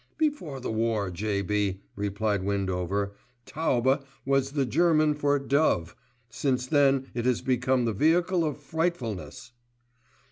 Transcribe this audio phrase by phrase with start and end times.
[0.17, 3.13] "Before the war, J.B.," replied Windover,
[3.45, 5.95] "'taube' was the German for 'dove';
[6.27, 9.51] since then it has become the vehicle of frightfulness."